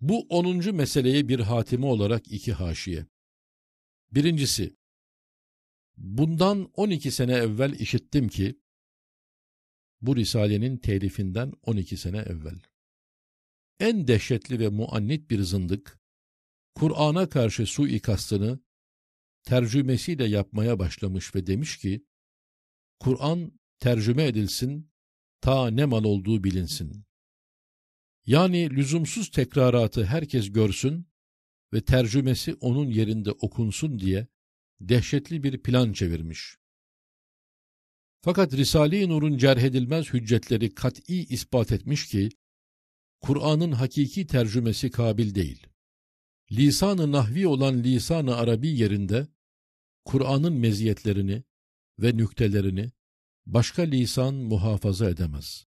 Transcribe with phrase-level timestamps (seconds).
[0.00, 3.06] Bu onuncu meseleye bir hatime olarak iki haşiye.
[4.10, 4.76] Birincisi,
[5.96, 8.60] bundan 12 sene evvel işittim ki,
[10.00, 12.60] bu Risale'nin telifinden 12 sene evvel.
[13.80, 16.00] En dehşetli ve muannit bir zındık,
[16.74, 18.60] Kur'an'a karşı suikastını
[19.42, 22.06] tercümesiyle yapmaya başlamış ve demiş ki,
[23.00, 24.90] Kur'an tercüme edilsin,
[25.40, 27.05] ta ne mal olduğu bilinsin.
[28.26, 31.06] Yani lüzumsuz tekraratı herkes görsün
[31.72, 34.26] ve tercümesi onun yerinde okunsun diye
[34.80, 36.56] dehşetli bir plan çevirmiş.
[38.22, 42.28] Fakat Risale-i Nur'un cerhedilmez hüccetleri kat'i ispat etmiş ki,
[43.20, 45.66] Kur'an'ın hakiki tercümesi kabil değil.
[46.52, 49.28] Lisan-ı nahvi olan lisan-ı arabi yerinde,
[50.04, 51.42] Kur'an'ın meziyetlerini
[51.98, 52.90] ve nüktelerini
[53.46, 55.66] başka lisan muhafaza edemez.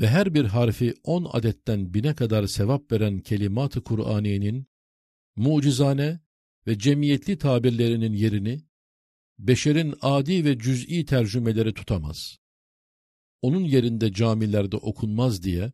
[0.00, 4.66] Ve her bir harfi on adetten bine kadar sevap veren kelimat-ı Kur'aniyenin
[5.36, 6.20] mucizane
[6.66, 8.62] ve cemiyetli tabirlerinin yerini
[9.38, 12.38] beşerin adi ve cüz'i tercümeleri tutamaz.
[13.42, 15.72] Onun yerinde camilerde okunmaz diye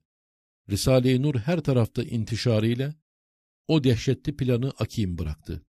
[0.70, 2.94] Risale-i Nur her tarafta intişarıyla
[3.68, 5.66] o dehşetli planı akim bıraktı.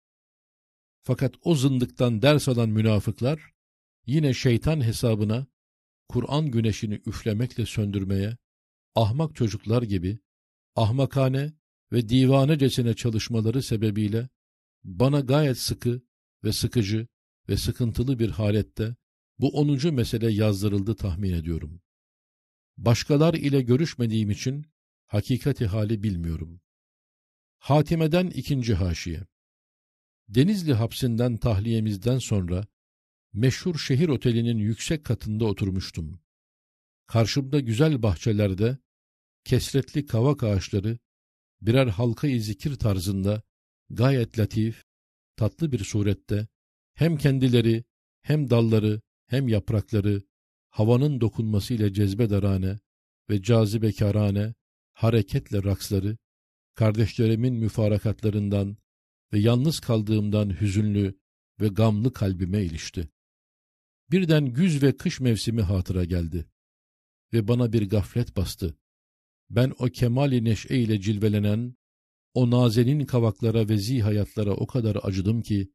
[1.03, 3.53] Fakat o zındıktan ders alan münafıklar
[4.05, 5.47] yine şeytan hesabına
[6.09, 8.37] Kur'an güneşini üflemekle söndürmeye
[8.95, 10.19] ahmak çocuklar gibi
[10.75, 11.53] ahmakane
[11.91, 14.29] ve divanecesine çalışmaları sebebiyle
[14.83, 16.01] bana gayet sıkı
[16.43, 17.07] ve sıkıcı
[17.49, 18.95] ve sıkıntılı bir halette
[19.39, 21.81] bu onuncu mesele yazdırıldı tahmin ediyorum.
[22.77, 24.65] Başkalar ile görüşmediğim için
[25.05, 26.61] hakikati hali bilmiyorum.
[27.59, 29.23] Hatime'den ikinci haşiye.
[30.29, 32.67] Denizli hapsinden tahliyemizden sonra
[33.33, 36.19] meşhur şehir otelinin yüksek katında oturmuştum.
[37.07, 38.77] Karşımda güzel bahçelerde
[39.43, 40.97] kesretli kavak ağaçları
[41.61, 43.41] birer halka-i zikir tarzında
[43.89, 44.83] gayet latif,
[45.35, 46.47] tatlı bir surette
[46.93, 47.83] hem kendileri
[48.21, 50.23] hem dalları hem yaprakları
[50.69, 52.79] havanın dokunmasıyla cezbedarane
[53.29, 54.53] ve cazibekarane
[54.93, 56.17] hareketle raksları
[56.75, 58.77] kardeşlerimin müfarakatlarından
[59.33, 61.19] ve yalnız kaldığımdan hüzünlü
[61.61, 63.09] ve gamlı kalbime ilişti.
[64.11, 66.45] Birden güz ve kış mevsimi hatıra geldi
[67.33, 68.77] ve bana bir gaflet bastı.
[69.49, 71.75] Ben o kemali neşe ile cilvelenen,
[72.33, 75.71] o nazenin kavaklara ve zihayatlara o kadar acıdım ki,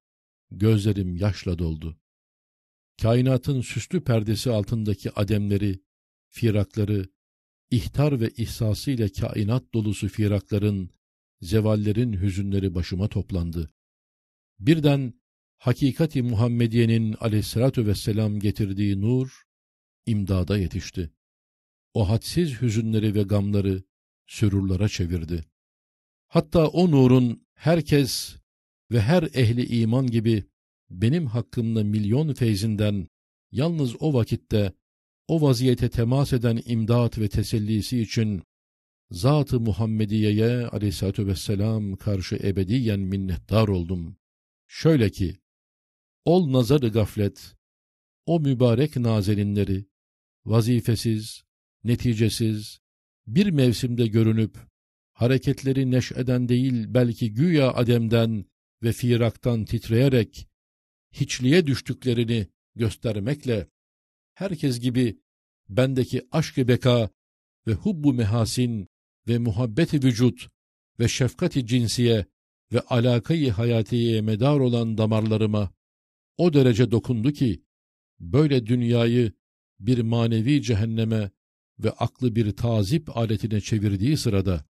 [0.50, 1.98] gözlerim yaşla doldu.
[3.02, 5.80] Kainatın süslü perdesi altındaki ademleri,
[6.28, 7.08] firakları,
[7.70, 10.90] ihtar ve ihsasıyla kainat dolusu firakların,
[11.40, 13.70] zevallerin hüzünleri başıma toplandı.
[14.58, 15.14] Birden
[15.58, 19.42] hakikati Muhammediye'nin aleyhissalatü vesselam getirdiği nur,
[20.06, 21.10] imdada yetişti.
[21.94, 23.82] O hadsiz hüzünleri ve gamları
[24.26, 25.44] sürurlara çevirdi.
[26.28, 28.36] Hatta o nurun herkes
[28.90, 30.44] ve her ehli iman gibi
[30.90, 33.08] benim hakkımda milyon feyzinden
[33.52, 34.72] yalnız o vakitte
[35.28, 38.42] o vaziyete temas eden imdat ve tesellisi için
[39.10, 44.16] Zat-ı Muhammediye'ye aleyhissalatü vesselam karşı ebediyen minnettar oldum.
[44.66, 45.36] Şöyle ki,
[46.24, 47.54] ol nazarı gaflet,
[48.26, 49.86] o mübarek nazelinleri,
[50.44, 51.44] vazifesiz,
[51.84, 52.80] neticesiz,
[53.26, 54.58] bir mevsimde görünüp,
[55.12, 58.44] hareketleri neşeden değil belki güya ademden
[58.82, 60.48] ve firaktan titreyerek,
[61.12, 63.68] hiçliğe düştüklerini göstermekle,
[64.34, 65.18] herkes gibi
[65.68, 67.10] bendeki aşk-ı beka
[67.66, 68.88] ve hubbu mehasin
[69.28, 70.48] ve muhabbeti vücut
[71.00, 72.26] ve şefkati cinsiye
[72.72, 75.70] ve alakayı hayatiye medar olan damarlarıma
[76.36, 77.62] o derece dokundu ki,
[78.20, 79.32] böyle dünyayı
[79.80, 81.30] bir manevi cehenneme
[81.84, 84.64] ve aklı bir tazip aletine çevirdiği sırada,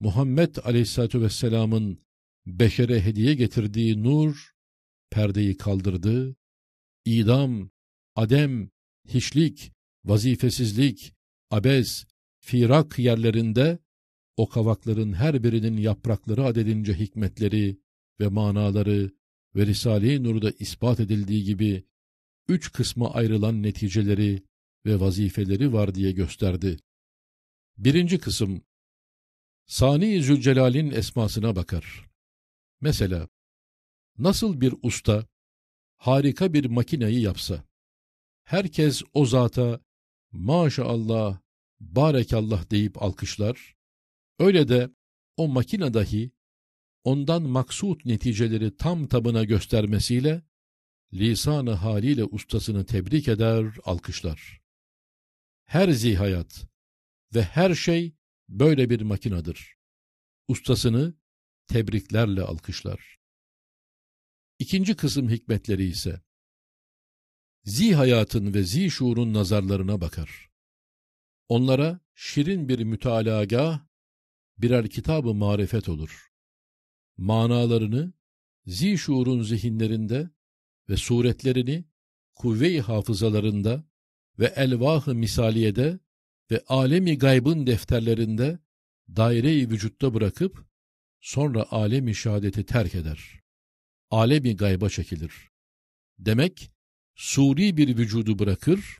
[0.00, 1.98] Muhammed Aleyhisselatü Vesselam'ın
[2.46, 4.52] beşere hediye getirdiği nur,
[5.10, 6.36] perdeyi kaldırdı,
[7.04, 7.70] idam,
[8.14, 8.70] adem,
[9.08, 9.72] hiçlik,
[10.04, 11.14] vazifesizlik,
[11.50, 12.06] abez,
[12.40, 13.78] firak yerlerinde
[14.36, 17.78] o kavakların her birinin yaprakları adedince hikmetleri
[18.20, 19.10] ve manaları
[19.56, 21.84] ve Risale-i Nur'da ispat edildiği gibi
[22.48, 24.42] üç kısma ayrılan neticeleri
[24.86, 26.78] ve vazifeleri var diye gösterdi.
[27.78, 28.62] Birinci kısım
[29.66, 32.10] Sani Zülcelal'in esmasına bakar.
[32.80, 33.28] Mesela,
[34.18, 35.26] nasıl bir usta
[35.96, 37.64] harika bir makineyi yapsa,
[38.44, 39.80] herkes o zata
[40.32, 41.40] maşallah,
[41.80, 43.76] barekallah deyip alkışlar,
[44.38, 44.90] öyle de
[45.36, 46.30] o makine dahi
[47.04, 50.42] ondan maksut neticeleri tam tabına göstermesiyle
[51.12, 54.61] lisanı haliyle ustasını tebrik eder, alkışlar.
[55.72, 56.66] Her zihayat
[57.34, 58.16] ve her şey
[58.48, 59.76] böyle bir makinadır.
[60.48, 61.14] ustasını
[61.66, 63.20] tebriklerle alkışlar.
[64.58, 66.20] İkinci kısım hikmetleri ise,
[67.64, 70.50] zi hayatın ve zi şuurun nazarlarına bakar.
[71.48, 73.86] Onlara şirin bir mütalagah,
[74.58, 76.32] birer kitabı marifet olur.
[77.16, 78.12] Manalarını
[78.66, 80.30] zi şuurun zihinlerinde
[80.88, 81.84] ve suretlerini
[82.34, 83.91] kuvve-i hafızalarında
[84.38, 85.98] ve elvah-ı misaliyede
[86.50, 88.58] ve alemi gaybın defterlerinde
[89.16, 90.66] daire-i vücutta bırakıp
[91.20, 93.40] sonra alemi şehadeti terk eder.
[94.10, 95.50] Alemi gayba çekilir.
[96.18, 96.72] Demek
[97.14, 98.98] suri bir vücudu bırakır,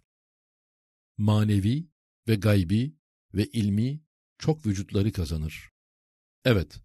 [1.18, 1.86] manevi
[2.28, 2.96] ve gaybi
[3.34, 4.00] ve ilmi
[4.38, 5.70] çok vücutları kazanır.
[6.44, 6.80] Evet,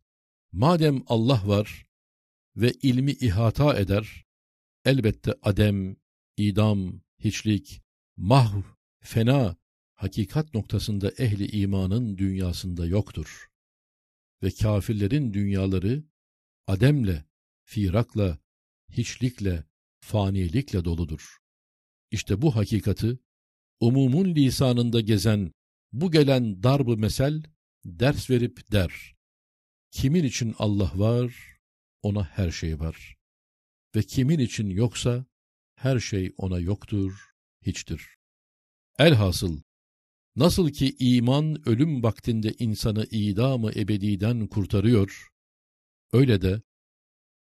[0.51, 1.85] madem Allah var
[2.55, 4.25] ve ilmi ihata eder,
[4.85, 5.95] elbette adem,
[6.37, 7.81] idam, hiçlik,
[8.17, 8.61] mahv,
[8.99, 9.55] fena,
[9.93, 13.47] hakikat noktasında ehli imanın dünyasında yoktur.
[14.43, 16.03] Ve kafirlerin dünyaları
[16.67, 17.25] ademle,
[17.63, 18.37] firakla,
[18.91, 19.63] hiçlikle,
[19.99, 21.37] fanilikle doludur.
[22.11, 23.19] İşte bu hakikati
[23.79, 25.51] umumun lisanında gezen
[25.91, 27.43] bu gelen darb mesel
[27.85, 29.15] ders verip der.
[29.91, 31.57] Kimin için Allah var,
[32.01, 33.17] ona her şey var.
[33.95, 35.25] Ve kimin için yoksa,
[35.75, 37.36] her şey ona yoktur,
[37.67, 38.17] hiçtir.
[38.99, 39.61] Elhasıl,
[40.35, 45.27] nasıl ki iman ölüm vaktinde insanı idamı ebediden kurtarıyor,
[46.13, 46.61] öyle de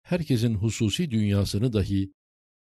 [0.01, 2.13] herkesin hususi dünyasını dahi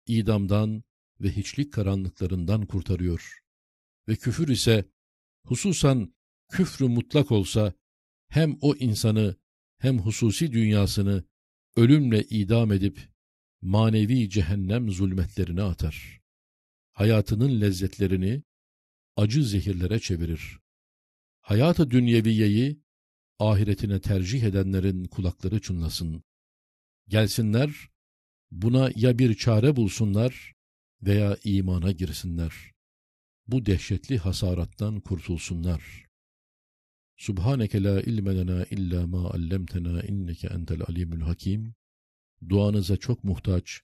[0.06, 0.82] idamdan
[1.20, 3.38] ve hiçlik karanlıklarından kurtarıyor.
[4.08, 4.84] Ve küfür ise
[5.44, 6.14] hususan
[6.48, 7.72] küfrü mutlak olsa
[8.28, 9.36] hem o insanı
[9.78, 11.24] hem hususi dünyasını
[11.76, 13.08] ölümle idam edip
[13.60, 16.21] manevi cehennem zulmetlerine atar.
[16.92, 18.42] Hayatının lezzetlerini
[19.16, 20.58] acı zehirlere çevirir.
[21.40, 22.80] Hayatı dünyeviyeyi
[23.38, 26.24] ahiretine tercih edenlerin kulakları çınlasın.
[27.08, 27.88] Gelsinler,
[28.50, 30.52] buna ya bir çare bulsunlar
[31.02, 32.72] veya imana girsinler.
[33.46, 36.06] Bu dehşetli hasarattan kurtulsunlar.
[37.16, 41.74] Subhaneke la ilme lena illa ma allamtena inneke entel alimul hakim.
[42.48, 43.80] Duanıza çok muhtaç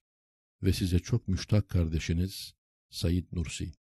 [0.63, 2.58] ve size çok müştak kardeşiniz
[2.91, 3.78] سيد نورسي.